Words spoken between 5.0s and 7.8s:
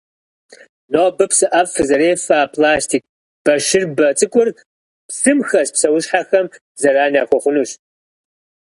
псым хэс псуэщхьэхэм заран яхуэхъунущ.